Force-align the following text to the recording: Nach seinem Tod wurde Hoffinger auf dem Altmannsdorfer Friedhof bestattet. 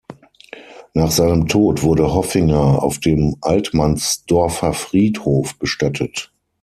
Nach 0.95 1.11
seinem 1.11 1.47
Tod 1.47 1.83
wurde 1.83 2.11
Hoffinger 2.11 2.81
auf 2.81 2.97
dem 2.97 3.35
Altmannsdorfer 3.41 4.73
Friedhof 4.73 5.59
bestattet. 5.59 6.33